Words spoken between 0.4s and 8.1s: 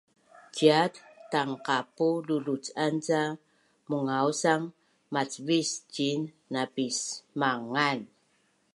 ciat tangqapu luluc’an ca mungausang macvis ciin napismangan